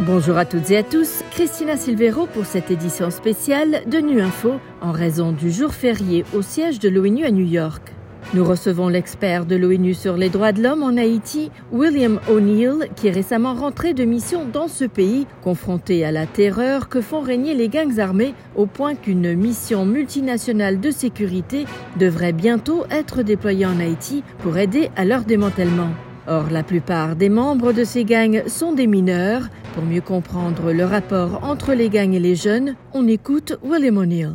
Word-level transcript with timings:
Bonjour 0.00 0.36
à 0.36 0.44
toutes 0.44 0.70
et 0.70 0.76
à 0.76 0.82
tous, 0.82 1.24
Christina 1.30 1.78
Silvero 1.78 2.26
pour 2.26 2.44
cette 2.44 2.70
édition 2.70 3.10
spéciale 3.10 3.80
de 3.86 3.96
Nu 3.96 4.20
Info 4.20 4.56
en 4.82 4.92
raison 4.92 5.32
du 5.32 5.50
jour 5.50 5.72
férié 5.72 6.22
au 6.34 6.42
siège 6.42 6.78
de 6.80 6.90
l'ONU 6.90 7.24
à 7.24 7.30
New 7.30 7.46
York. 7.46 7.94
Nous 8.34 8.44
recevons 8.44 8.88
l'expert 8.88 9.46
de 9.46 9.56
l'ONU 9.56 9.94
sur 9.94 10.18
les 10.18 10.28
droits 10.28 10.52
de 10.52 10.62
l'homme 10.62 10.82
en 10.82 10.98
Haïti, 10.98 11.50
William 11.72 12.20
O'Neill, 12.28 12.90
qui 12.94 13.08
est 13.08 13.10
récemment 13.10 13.54
rentré 13.54 13.94
de 13.94 14.04
mission 14.04 14.44
dans 14.44 14.68
ce 14.68 14.84
pays, 14.84 15.26
confronté 15.42 16.04
à 16.04 16.12
la 16.12 16.26
terreur 16.26 16.90
que 16.90 17.00
font 17.00 17.20
régner 17.20 17.54
les 17.54 17.70
gangs 17.70 17.98
armés, 17.98 18.34
au 18.54 18.66
point 18.66 18.96
qu'une 18.96 19.34
mission 19.34 19.86
multinationale 19.86 20.78
de 20.78 20.90
sécurité 20.90 21.64
devrait 21.98 22.34
bientôt 22.34 22.84
être 22.90 23.22
déployée 23.22 23.64
en 23.64 23.80
Haïti 23.80 24.22
pour 24.40 24.58
aider 24.58 24.90
à 24.94 25.06
leur 25.06 25.22
démantèlement. 25.24 25.88
Or, 26.28 26.50
la 26.50 26.62
plupart 26.62 27.14
des 27.14 27.28
membres 27.28 27.72
de 27.72 27.84
ces 27.84 28.04
gangs 28.04 28.42
sont 28.48 28.72
des 28.72 28.86
mineurs. 28.86 29.48
Pour 29.74 29.84
mieux 29.84 30.00
comprendre 30.00 30.72
le 30.72 30.84
rapport 30.84 31.44
entre 31.44 31.72
les 31.72 31.88
gangs 31.88 32.14
et 32.14 32.20
les 32.20 32.34
jeunes, 32.34 32.74
on 32.92 33.06
écoute 33.06 33.58
William 33.62 33.98
O'Neill. 33.98 34.32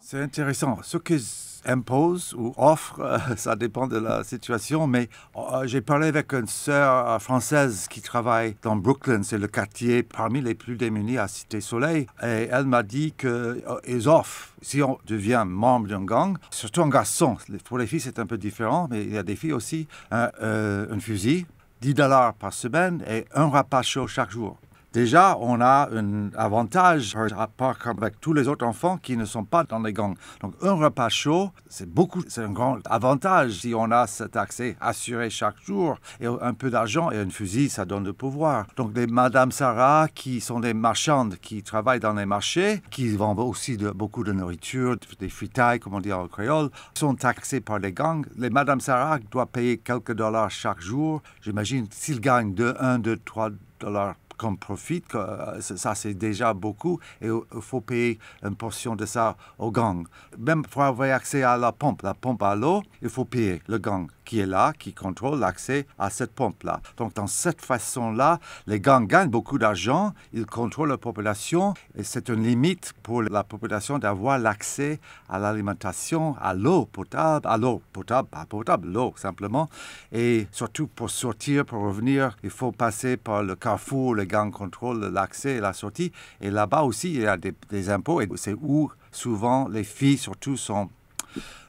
C'est 0.00 0.20
intéressant. 0.20 0.78
Ce 0.82 0.98
qu'ils 0.98 1.45
imposent 1.66 2.34
ou 2.34 2.54
offrent, 2.56 3.00
euh, 3.00 3.18
ça 3.36 3.56
dépend 3.56 3.86
de 3.86 3.98
la 3.98 4.24
situation. 4.24 4.86
Mais 4.86 5.08
euh, 5.36 5.66
j'ai 5.66 5.80
parlé 5.80 6.08
avec 6.08 6.32
une 6.32 6.46
sœur 6.46 7.08
euh, 7.08 7.18
française 7.18 7.86
qui 7.88 8.00
travaille 8.00 8.56
dans 8.62 8.76
Brooklyn. 8.76 9.22
C'est 9.22 9.38
le 9.38 9.48
quartier 9.48 10.02
parmi 10.02 10.40
les 10.40 10.54
plus 10.54 10.76
démunis 10.76 11.18
à 11.18 11.28
Cité 11.28 11.60
Soleil. 11.60 12.06
Et 12.22 12.48
elle 12.50 12.66
m'a 12.66 12.82
dit 12.82 13.12
qu'ils 13.12 14.08
offrent, 14.08 14.48
si 14.62 14.82
on 14.82 14.98
devient 15.06 15.44
membre 15.46 15.88
d'un 15.88 16.04
gang, 16.04 16.36
surtout 16.50 16.82
un 16.82 16.88
garçon. 16.88 17.36
Pour 17.64 17.78
les 17.78 17.86
filles, 17.86 18.00
c'est 18.00 18.18
un 18.18 18.26
peu 18.26 18.38
différent, 18.38 18.88
mais 18.90 19.04
il 19.04 19.12
y 19.12 19.18
a 19.18 19.22
des 19.22 19.36
filles 19.36 19.52
aussi, 19.52 19.86
un, 20.10 20.30
un 20.40 20.98
fusil, 21.00 21.46
10 21.80 21.94
dollars 21.94 22.34
par 22.34 22.52
semaine 22.52 23.02
et 23.08 23.26
un 23.34 23.46
repas 23.46 23.82
chaud 23.82 24.06
chaque 24.06 24.30
jour. 24.30 24.58
Déjà, 24.96 25.36
on 25.42 25.60
a 25.60 25.90
un 25.92 26.30
avantage 26.38 27.12
par 27.12 27.38
rapport 27.38 27.76
avec 27.84 28.18
tous 28.18 28.32
les 28.32 28.48
autres 28.48 28.64
enfants 28.64 28.96
qui 28.96 29.18
ne 29.18 29.26
sont 29.26 29.44
pas 29.44 29.62
dans 29.62 29.80
les 29.80 29.92
gangs. 29.92 30.14
Donc, 30.40 30.54
un 30.62 30.72
repas 30.72 31.10
chaud, 31.10 31.50
c'est 31.68 31.86
beaucoup, 31.86 32.22
c'est 32.28 32.40
un 32.40 32.50
grand 32.50 32.78
avantage 32.88 33.60
si 33.60 33.74
on 33.74 33.90
a 33.90 34.06
cet 34.06 34.36
accès 34.36 34.74
assuré 34.80 35.28
chaque 35.28 35.60
jour. 35.62 35.98
Et 36.18 36.24
un 36.24 36.54
peu 36.54 36.70
d'argent 36.70 37.10
et 37.10 37.18
un 37.18 37.28
fusil, 37.28 37.68
ça 37.68 37.84
donne 37.84 38.04
le 38.04 38.14
pouvoir. 38.14 38.68
Donc, 38.76 38.96
les 38.96 39.06
Madame 39.06 39.52
Sarah, 39.52 40.08
qui 40.14 40.40
sont 40.40 40.60
des 40.60 40.72
marchandes, 40.72 41.36
qui 41.42 41.62
travaillent 41.62 42.00
dans 42.00 42.14
les 42.14 42.24
marchés, 42.24 42.80
qui 42.88 43.14
vendent 43.14 43.40
aussi 43.40 43.76
beaucoup 43.76 44.24
de 44.24 44.32
nourriture, 44.32 44.96
des 45.20 45.28
fritailles, 45.28 45.78
comme 45.78 45.92
on 45.92 46.00
dit 46.00 46.14
en 46.14 46.26
créole, 46.26 46.70
sont 46.94 47.14
taxés 47.16 47.60
par 47.60 47.80
les 47.80 47.92
gangs. 47.92 48.24
Les 48.38 48.48
Madame 48.48 48.80
Sarah 48.80 49.18
doivent 49.30 49.48
payer 49.48 49.76
quelques 49.76 50.14
dollars 50.14 50.50
chaque 50.50 50.80
jour. 50.80 51.20
J'imagine, 51.42 51.86
s'ils 51.90 52.22
gagnent 52.22 52.54
de 52.54 52.74
1, 52.80 53.00
2, 53.00 53.18
3 53.18 53.50
dollars 53.78 54.14
qu'on 54.36 54.56
profite, 54.56 55.14
euh, 55.14 55.60
ça 55.60 55.94
c'est 55.94 56.14
déjà 56.14 56.54
beaucoup 56.54 56.98
et 57.20 57.26
il 57.28 57.60
faut 57.60 57.80
payer 57.80 58.18
une 58.42 58.56
portion 58.56 58.96
de 58.96 59.06
ça 59.06 59.36
au 59.58 59.70
gang. 59.70 60.06
Même 60.38 60.62
pour 60.62 60.82
avoir 60.82 61.14
accès 61.14 61.42
à 61.42 61.56
la 61.56 61.72
pompe, 61.72 62.02
la 62.02 62.14
pompe 62.14 62.42
à 62.42 62.54
l'eau, 62.54 62.82
il 63.02 63.08
faut 63.08 63.24
payer 63.24 63.62
le 63.68 63.78
gang 63.78 64.08
qui 64.26 64.40
est 64.40 64.46
là, 64.46 64.72
qui 64.78 64.92
contrôle 64.92 65.38
l'accès 65.38 65.86
à 65.98 66.10
cette 66.10 66.32
pompe-là. 66.32 66.80
Donc, 66.98 67.14
dans 67.14 67.28
cette 67.28 67.62
façon-là, 67.62 68.40
les 68.66 68.80
gangs 68.80 69.06
gagnent 69.06 69.30
beaucoup 69.30 69.56
d'argent, 69.56 70.12
ils 70.34 70.44
contrôlent 70.44 70.90
la 70.90 70.98
population 70.98 71.72
et 71.96 72.02
c'est 72.02 72.28
une 72.28 72.42
limite 72.42 72.92
pour 73.02 73.22
la 73.22 73.44
population 73.44 73.98
d'avoir 73.98 74.38
l'accès 74.38 75.00
à 75.28 75.38
l'alimentation, 75.38 76.36
à 76.40 76.52
l'eau 76.52 76.84
potable, 76.86 77.46
à 77.46 77.56
l'eau 77.56 77.80
potable, 77.92 78.28
pas 78.28 78.44
potable, 78.44 78.88
l'eau 78.88 79.14
simplement. 79.16 79.70
Et 80.12 80.48
surtout 80.50 80.88
pour 80.88 81.08
sortir, 81.08 81.64
pour 81.64 81.82
revenir, 81.82 82.36
il 82.42 82.50
faut 82.50 82.72
passer 82.72 83.16
par 83.16 83.44
le 83.44 83.54
carrefour, 83.54 84.16
les 84.16 84.25
gangs 84.26 84.50
contrôlent 84.50 85.06
l'accès 85.06 85.56
et 85.56 85.60
la 85.60 85.72
sortie. 85.72 86.12
Et 86.40 86.50
là-bas 86.50 86.82
aussi, 86.82 87.14
il 87.14 87.20
y 87.22 87.26
a 87.26 87.36
des, 87.36 87.90
impôts 87.90 88.20
et 88.20 88.28
c'est 88.36 88.54
où 88.54 88.90
souvent 89.10 89.68
les 89.68 89.84
filles 89.84 90.18
surtout 90.18 90.56
sont... 90.56 90.90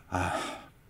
Ah, 0.09 0.33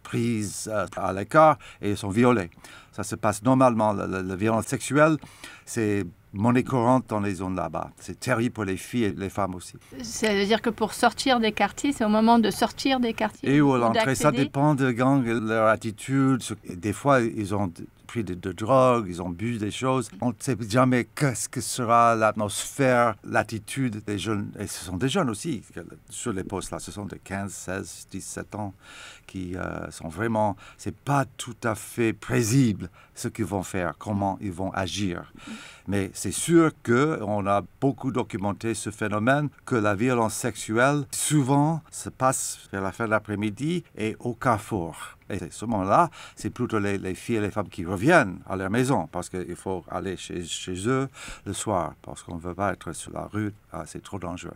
prises 0.07 0.69
euh, 0.71 0.85
à 0.95 1.11
l'écart 1.11 1.57
et 1.81 1.95
sont 1.95 2.09
violées. 2.09 2.49
Ça 2.93 3.03
se 3.03 3.15
passe 3.15 3.43
normalement. 3.43 3.93
La, 3.93 4.35
violence 4.35 4.65
sexuelle, 4.65 5.17
c'est 5.65 6.05
monnaie 6.33 6.63
courante 6.63 7.05
dans 7.09 7.19
les 7.19 7.35
zones 7.35 7.55
là-bas. 7.55 7.91
C'est 7.99 8.19
terrible 8.19 8.53
pour 8.53 8.63
les 8.63 8.77
filles 8.77 9.05
et 9.05 9.11
les 9.11 9.29
femmes 9.29 9.55
aussi. 9.55 9.73
Ça 10.01 10.33
veut 10.33 10.45
dire 10.45 10.61
que 10.61 10.69
pour 10.69 10.93
sortir 10.93 11.39
des 11.39 11.51
quartiers, 11.51 11.91
c'est 11.91 12.05
au 12.05 12.09
moment 12.09 12.39
de 12.39 12.49
sortir 12.51 12.99
des 12.99 13.13
quartiers 13.13 13.55
Et 13.55 13.61
où 13.61 13.75
l'entrée, 13.75 14.15
ça 14.15 14.31
dépend 14.31 14.75
de 14.75 14.91
gangs, 14.91 15.25
leur 15.25 15.67
attitude. 15.67 16.41
Des 16.69 16.93
fois, 16.93 17.21
ils 17.21 17.53
ont 17.53 17.71
pris 18.07 18.23
de, 18.23 18.33
de, 18.33 18.51
drogue, 18.51 19.05
ils 19.07 19.21
ont 19.21 19.29
bu 19.29 19.57
des 19.57 19.71
choses. 19.71 20.09
On 20.21 20.29
ne 20.29 20.33
sait 20.39 20.57
jamais 20.67 21.05
qu'est-ce 21.05 21.49
que 21.49 21.61
sera 21.61 22.15
l'atmosphère, 22.15 23.15
l'attitude 23.23 24.03
des 24.05 24.17
jeunes. 24.17 24.51
Et 24.59 24.67
ce 24.67 24.85
sont 24.85 24.97
des 24.97 25.09
jeunes 25.09 25.29
aussi 25.29 25.61
sur 26.09 26.33
les 26.33 26.43
postes 26.43 26.71
là. 26.71 26.79
Ce 26.79 26.91
sont 26.91 27.05
des 27.05 27.19
15, 27.19 27.51
16, 27.51 28.07
17 28.11 28.55
ans 28.55 28.73
qui 29.27 29.55
euh, 29.55 29.91
sont 29.91 30.07
vraiment. 30.07 30.55
C'est 30.77 30.95
pas 30.95 31.25
tout 31.25 31.57
à 31.63 31.75
fait 31.75 32.13
prévisible 32.13 32.89
ce 33.13 33.27
qu'ils 33.27 33.45
vont 33.45 33.63
faire, 33.63 33.95
comment 33.97 34.37
ils 34.41 34.51
vont 34.51 34.71
agir. 34.71 35.31
Mais 35.87 36.09
c'est 36.13 36.31
sûr 36.31 36.71
qu'on 36.83 37.45
a 37.47 37.63
beaucoup 37.81 38.11
documenté 38.11 38.73
ce 38.73 38.89
phénomène 38.89 39.49
que 39.65 39.75
la 39.75 39.95
violence 39.95 40.33
sexuelle 40.33 41.05
souvent 41.11 41.81
se 41.91 42.09
passe 42.09 42.59
vers 42.71 42.81
la 42.81 42.91
fin 42.91 43.05
de 43.05 43.11
l'après-midi 43.11 43.83
et 43.97 44.15
au 44.19 44.33
carrefour. 44.33 45.16
Et 45.29 45.43
à 45.43 45.51
ce 45.51 45.65
moment-là, 45.65 46.09
c'est 46.35 46.49
plutôt 46.49 46.79
les, 46.79 47.15
filles 47.15 47.37
et 47.37 47.41
les 47.41 47.51
femmes 47.51 47.69
qui 47.69 47.85
reviennent 47.85 48.39
à 48.47 48.55
leur 48.55 48.69
maison 48.69 49.07
parce 49.11 49.29
qu'il 49.29 49.55
faut 49.55 49.83
aller 49.89 50.17
chez, 50.17 50.43
chez, 50.43 50.87
eux 50.87 51.09
le 51.45 51.53
soir 51.53 51.93
parce 52.01 52.23
qu'on 52.23 52.35
ne 52.35 52.41
veut 52.41 52.55
pas 52.55 52.73
être 52.73 52.93
sur 52.93 53.11
la 53.11 53.27
rue. 53.27 53.53
Ah, 53.71 53.83
c'est 53.85 54.03
trop 54.03 54.19
dangereux. 54.19 54.53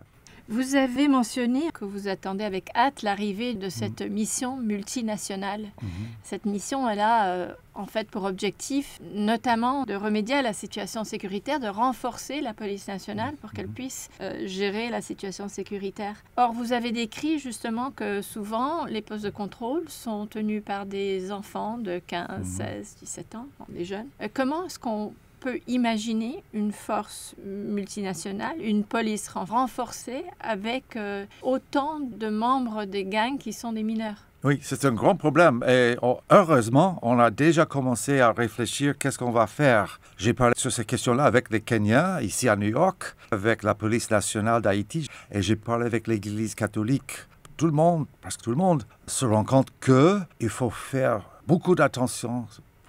Vous 0.50 0.76
avez 0.76 1.08
mentionné 1.08 1.72
que 1.74 1.86
vous 1.86 2.08
attendez 2.08 2.44
avec 2.44 2.70
hâte 2.76 3.04
l'arrivée 3.04 3.54
de 3.54 3.70
cette 3.70 4.02
mhm. 4.02 4.12
mission 4.12 4.58
multinationale. 4.58 5.62
Mhm. 5.82 5.90
Cette 6.24 6.46
mission, 6.46 6.90
elle 6.90 7.00
a 7.00 7.28
euh, 7.28 7.54
en 7.74 7.86
fait 7.86 8.10
pour 8.10 8.26
objectif 8.26 9.00
notamment 9.14 9.84
de 9.84 9.96
remédier 9.96 10.36
à 10.36 10.42
la 10.42 10.54
situation 10.54 11.04
sécuritaire, 11.04 11.60
de 11.60 11.68
renforcer 11.68 12.42
la 12.42 12.54
police 12.54 12.88
nationale 12.88 13.36
pour 13.36 13.52
qu'elle 13.54 13.68
mhm. 13.68 13.74
puisse 13.74 14.10
euh, 14.22 14.46
gérer 14.48 14.90
la 14.90 15.02
situation 15.02 15.48
sécuritaire. 15.48 16.16
Or, 16.38 16.54
vous 16.54 16.74
avez 16.74 16.92
décrit 16.92 17.40
justement 17.40 17.92
que 17.92 18.22
souvent 18.22 18.86
les 18.86 19.02
postes 19.02 19.24
de 19.24 19.30
contrôle 19.30 19.88
sont 19.88 20.28
tenus 20.28 20.64
par 20.64 20.86
des 20.86 21.32
enfants 21.32 21.78
de 21.78 22.00
15, 22.08 22.44
16, 22.44 22.98
17 23.02 23.36
ans, 23.36 23.48
des 23.70 23.86
jeunes. 23.86 24.08
Euh, 24.22 24.28
comment 24.34 24.66
est-ce 24.66 24.80
qu'on 24.80 25.14
peut 25.42 25.60
imaginer 25.68 26.44
une 26.54 26.72
force 26.72 27.36
multinationale, 27.44 28.62
une 28.62 28.84
police 28.84 29.28
renforcée 29.28 30.24
avec 30.40 30.96
euh, 30.96 31.26
autant 31.42 32.00
de 32.00 32.30
membres 32.30 32.86
des 32.86 33.04
gangs 33.04 33.40
qui 33.40 33.52
sont 33.52 33.74
des 33.74 33.84
mineurs? 33.84 34.28
Oui, 34.44 34.60
c'est 34.62 34.86
un 34.86 34.94
grand 34.94 35.16
problème. 35.16 35.64
Et 35.68 35.96
heureusement, 36.32 36.98
on 37.02 37.20
a 37.20 37.30
déjà 37.30 37.66
commencé 37.66 38.20
à 38.20 38.32
réfléchir 38.32 38.98
qu'est-ce 38.98 39.18
qu'on 39.18 39.32
va 39.32 39.46
faire. 39.46 40.00
J'ai 40.18 40.34
parlé 40.34 40.54
sur 40.58 40.72
ces 40.72 40.86
questions-là 40.86 41.26
avec 41.26 41.52
les 41.52 41.62
Kenyans 41.62 42.20
ici 42.20 42.48
à 42.48 42.56
New 42.56 42.70
York, 42.70 43.16
avec 43.32 43.62
la 43.64 43.76
police 43.76 44.10
nationale 44.10 44.62
d'Haïti, 44.62 45.08
et 45.32 45.42
j'ai 45.42 45.56
parlé 45.56 45.86
avec 45.86 46.08
l'Église 46.08 46.56
catholique. 46.56 47.14
Tout 47.58 47.68
le 47.68 47.72
monde, 47.74 48.06
parce 48.22 48.38
que 48.38 48.44
tout 48.44 48.50
le 48.52 48.58
monde 48.58 48.84
se 49.06 49.26
rend 49.26 49.44
compte 49.44 49.70
qu'il 49.80 50.50
faut 50.50 50.72
faire 50.72 51.22
beaucoup 51.46 51.76
d'attention 51.76 52.48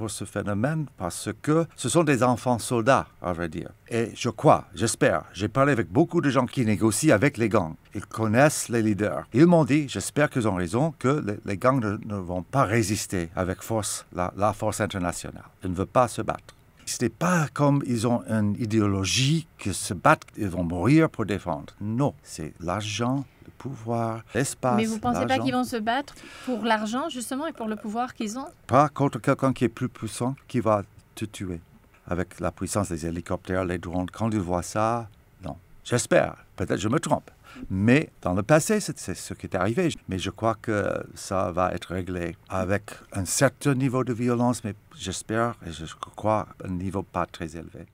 ce 0.08 0.24
phénomène 0.24 0.86
parce 0.96 1.30
que 1.42 1.66
ce 1.76 1.88
sont 1.88 2.04
des 2.04 2.22
enfants 2.22 2.58
soldats, 2.58 3.06
à 3.20 3.32
vrai 3.32 3.48
dire. 3.48 3.70
Et 3.88 4.10
je 4.14 4.28
crois, 4.28 4.66
j'espère, 4.74 5.24
j'ai 5.32 5.48
parlé 5.48 5.72
avec 5.72 5.90
beaucoup 5.90 6.20
de 6.20 6.30
gens 6.30 6.46
qui 6.46 6.64
négocient 6.64 7.14
avec 7.14 7.36
les 7.36 7.48
gangs. 7.48 7.74
Ils 7.94 8.06
connaissent 8.06 8.68
les 8.68 8.82
leaders. 8.82 9.26
Ils 9.32 9.46
m'ont 9.46 9.64
dit, 9.64 9.88
j'espère 9.88 10.30
qu'ils 10.30 10.48
ont 10.48 10.54
raison, 10.54 10.94
que 10.98 11.22
les, 11.44 11.56
gangs 11.56 11.80
ne, 11.80 12.16
vont 12.16 12.42
pas 12.42 12.64
résister 12.64 13.30
avec 13.36 13.62
force, 13.62 14.06
la, 14.14 14.32
la 14.36 14.52
force 14.52 14.80
internationale. 14.80 15.44
Ils 15.62 15.70
ne 15.70 15.74
veulent 15.74 15.86
pas 15.86 16.08
se 16.08 16.22
battre. 16.22 16.54
Ce 16.84 17.02
n'est 17.02 17.10
pas 17.10 17.48
comme 17.52 17.82
ils 17.86 18.06
ont 18.06 18.22
une 18.28 18.56
idéologie 18.58 19.46
que 19.58 19.72
se 19.72 19.94
battent, 19.94 20.26
ils 20.36 20.48
vont 20.48 20.64
mourir 20.64 21.08
pour 21.08 21.24
défendre. 21.26 21.74
Non, 21.80 22.14
c'est 22.22 22.54
l'argent, 22.60 23.24
pouvoir, 23.62 24.22
l'espace. 24.34 24.76
Mais 24.76 24.86
vous 24.86 24.96
ne 24.96 25.00
pensez 25.00 25.26
pas 25.26 25.38
qu'ils 25.38 25.52
vont 25.52 25.64
se 25.64 25.76
battre 25.76 26.14
pour 26.44 26.64
l'argent, 26.64 27.08
justement, 27.08 27.46
et 27.46 27.52
pour 27.52 27.68
le 27.68 27.76
pouvoir 27.76 28.14
qu'ils 28.14 28.36
ont? 28.38 28.46
Pas 28.66 28.88
contre 28.88 29.20
quelqu'un 29.20 29.52
qui 29.52 29.64
est 29.64 29.68
plus 29.68 29.88
puissant, 29.88 30.34
qui 30.48 30.60
va 30.60 30.82
te 31.14 31.24
tuer. 31.24 31.60
Avec 32.08 32.40
la 32.40 32.50
puissance 32.50 32.88
des 32.88 33.06
hélicoptères, 33.06 33.64
les 33.64 33.78
drones, 33.78 34.10
quand 34.10 34.30
ils 34.30 34.40
voient 34.40 34.64
ça, 34.64 35.08
non. 35.44 35.56
J'espère. 35.84 36.34
Peut-être 36.56 36.80
je 36.80 36.88
me 36.88 36.98
trompe. 36.98 37.30
Mais 37.70 38.10
dans 38.22 38.34
le 38.34 38.42
passé, 38.42 38.80
c'est 38.80 38.98
ce 38.98 39.34
qui 39.34 39.46
est 39.46 39.54
arrivé. 39.54 39.90
Mais 40.08 40.18
je 40.18 40.30
crois 40.30 40.56
que 40.60 40.90
ça 41.14 41.52
va 41.52 41.72
être 41.72 41.94
réglé 41.94 42.36
avec 42.48 42.90
un 43.12 43.24
certain 43.24 43.74
niveau 43.74 44.02
de 44.02 44.12
violence, 44.12 44.64
mais 44.64 44.74
j'espère 44.96 45.54
et 45.66 45.70
je 45.70 45.84
crois 46.16 46.48
un 46.64 46.70
niveau 46.70 47.02
pas 47.02 47.26
très 47.26 47.56
élevé. 47.56 47.86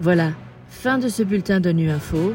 Voilà, 0.00 0.32
fin 0.68 0.98
de 0.98 1.08
ce 1.08 1.22
bulletin 1.22 1.60
de 1.60 1.70
Nu 1.70 1.90
Info. 1.90 2.34